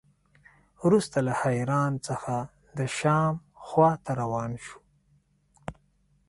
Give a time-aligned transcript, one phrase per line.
[0.83, 2.35] وروسته له حران څخه
[2.77, 3.33] د شام
[3.65, 4.77] خوا ته روان شو.